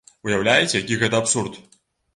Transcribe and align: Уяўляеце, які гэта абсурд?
Уяўляеце, 0.29 0.75
які 0.79 0.99
гэта 1.05 1.15
абсурд? 1.27 1.65